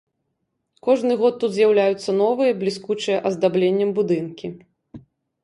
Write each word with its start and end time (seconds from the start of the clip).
Кожны 0.87 1.17
год 1.21 1.33
тут 1.43 1.51
з'яўляюцца 1.57 2.09
новыя, 2.23 2.57
бліскучыя 2.63 3.19
аздабленнем 3.33 3.89
будынкі. 4.01 4.47